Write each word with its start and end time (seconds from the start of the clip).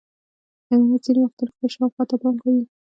حیوانات 0.67 1.01
ځینې 1.05 1.19
وختونه 1.21 1.49
خپل 1.53 1.67
شاوخوا 1.75 2.03
ته 2.09 2.15
پام 2.21 2.35
کوي. 2.43 2.63